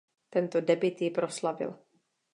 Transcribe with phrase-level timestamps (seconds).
[0.35, 1.75] Tento debut ji proslavil.